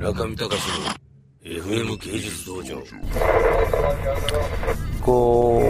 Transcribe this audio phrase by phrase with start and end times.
[0.00, 0.86] 中見隆の
[1.44, 2.82] FM 芸術道場。
[5.02, 5.62] こ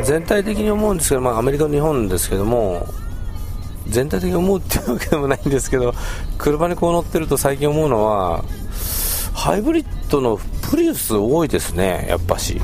[0.00, 2.86] う全体的に思うんですけど、まあ、アメリカ、日本ですけども
[3.88, 5.94] 全体的に思うっていうわけでもないんですけど
[6.36, 8.44] 車にこう乗ってると最近思うのは
[9.32, 10.38] ハイブリッドの
[10.70, 12.60] プリウス多いですね、やっぱし。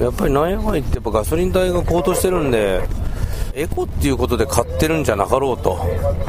[0.00, 2.80] やっぱりなんやかんってやっぱガソリン代が高騰してるんで
[3.52, 5.76] エコっていうことで買ってるんじゃなかろうと。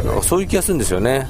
[0.03, 1.25] なんかそういう気がするんですよね。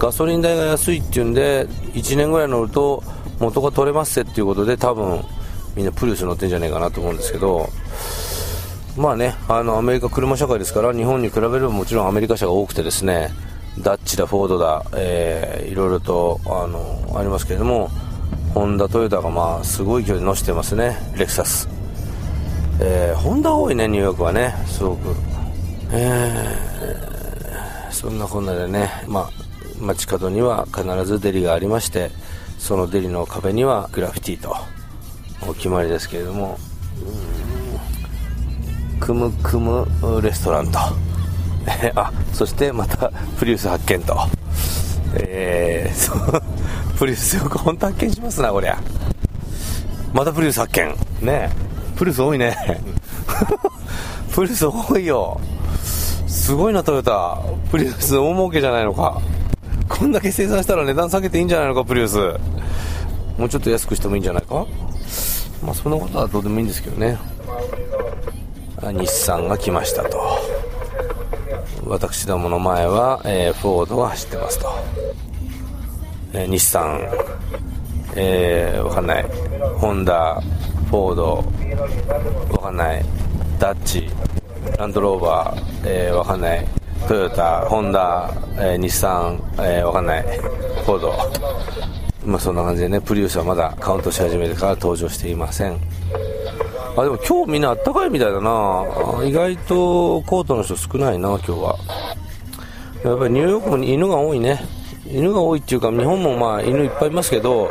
[0.00, 3.02] ガソリン代が安いっていうんで1年ぐらい乗ると
[3.38, 5.22] 元が取れますっていうことで多分
[5.76, 7.68] みんなプリウス乗ってんじゃないかなと思うんですけど
[8.96, 13.30] まあねあのアメリカ車社会ですから日本に比べればもちろんアメリカ車が多くてですね
[13.78, 17.90] ダッチだフォードだ、えー、いろいろとあのありますけれども
[18.54, 21.68] ホンダ、トヨタがまあすごい勢いで乗してますね、レクサス。
[22.80, 25.14] えー、ホンダ多いね、ニューヨークはね、すごく。
[25.92, 29.30] えー、そんなこんなでね、まあ、
[29.80, 32.10] 街角には必ずデリがありまして、
[32.58, 34.56] そのデリの壁にはグラフィティと、
[35.42, 36.58] お決まりですけれども、
[39.00, 39.86] くむくむ
[40.22, 40.78] レストランと、
[41.96, 44.16] あ、そしてまたプリウス発見と、
[45.14, 46.42] えー、
[46.98, 48.78] プリウスよく本当発見しますな、こりゃ。
[50.12, 50.94] またプリウス発見。
[51.22, 51.50] ね
[51.96, 52.56] プリウス多いね。
[54.34, 55.40] プリウス多いよ。
[56.26, 57.38] すごいな、トヨタ。
[57.70, 59.20] プリウス大儲けじゃないのか。
[60.00, 62.16] こんだけ生産したら値段下げていいんじゃないのか、プリウス。
[63.36, 64.66] もうちょっと安くしてもいいんじゃないか？
[65.62, 67.18] まあ、そんなことはどうでもいいんですけどね。
[68.80, 70.38] 日産が来ましたと。
[71.84, 74.72] 私どもの前は、えー、フォードが走ってますと。
[76.32, 76.98] えー、日産、
[78.16, 79.26] えー、わかんない、
[79.76, 80.40] ホンダ、
[80.88, 81.44] フォード、
[82.52, 83.04] わかんない、
[83.58, 84.08] ダッチ、
[84.78, 86.66] ランドローバー、えー、わかんない、
[87.08, 91.14] トヨタ、ホンダ、えー、日産、えー、わかんない、フォード、
[92.24, 95.78] まあそんな感じでね、プリウスはまだカウントし始めてから登場していません。
[96.96, 98.84] あ、でも今日みんなあったかいみたいだな
[99.24, 101.78] 意外とコートの人少ないな、今日は。
[103.04, 104.60] やっぱりニューヨークも犬が多いね。
[105.06, 107.70] 犬が多いっていうか、日本もまあ犬いっぱいいますけど、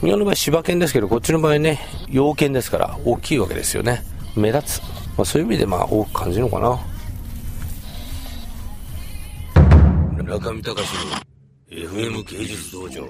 [0.00, 4.02] 日本の場合柴犬ですけど、こっちの場合ね、洋犬ですから、大きいわけですよね。
[4.34, 4.82] 目立つ。
[5.16, 6.78] まあ、そういう意味でまあ多く感じるのかな。
[10.26, 11.12] 中見隆の
[11.70, 13.08] FM 芸術道場。